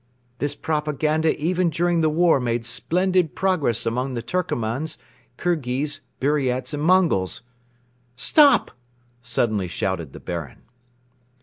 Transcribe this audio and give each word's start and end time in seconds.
This 0.39 0.55
propaganda 0.55 1.37
even 1.39 1.69
during 1.69 2.01
the 2.01 2.09
War 2.09 2.39
made 2.39 2.65
splendid 2.65 3.35
progress 3.35 3.85
among 3.85 4.15
the 4.15 4.23
Turkomans, 4.23 4.97
Kirghiz, 5.37 6.01
Buriats 6.19 6.73
and 6.73 6.81
Mongols.... 6.81 7.43
'Stop!' 8.15 8.71
suddenly 9.21 9.67
shouted 9.67 10.11
the 10.11 10.19
Baron." 10.19 10.63